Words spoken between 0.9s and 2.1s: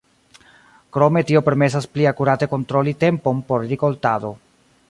Krome tio permesas pli